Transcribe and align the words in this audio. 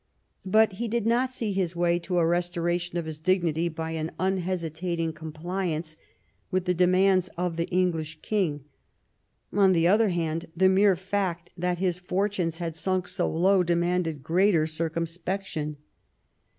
But 0.47 0.73
he 0.81 0.87
did 0.87 1.05
not 1.05 1.31
see 1.31 1.53
his 1.53 1.75
way 1.75 1.99
to 1.99 2.17
a 2.17 2.23
restora 2.23 2.81
tion 2.81 2.97
of 2.97 3.05
his 3.05 3.19
dignity 3.19 3.69
by 3.69 3.91
an 3.91 4.09
unhesitating 4.19 5.13
compliance 5.13 5.95
with 6.49 6.65
the 6.65 6.73
demands 6.73 7.27
of 7.37 7.55
the 7.55 7.67
English 7.67 8.17
king; 8.23 8.63
on 9.53 9.73
the 9.73 9.87
other 9.87 10.09
hand, 10.09 10.47
the 10.57 10.69
mere 10.69 10.95
fact 10.95 11.51
that 11.55 11.77
his 11.77 11.99
fortunes 11.99 12.57
had 12.57 12.75
sunk 12.75 13.07
so 13.07 13.29
low 13.29 13.61
de 13.61 13.75
manded 13.75 14.23
greater 14.23 14.65
circumspection. 14.65 15.77